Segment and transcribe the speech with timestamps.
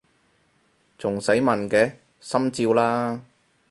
[0.97, 1.97] 仲使問嘅！
[2.19, 3.21] 心照啦！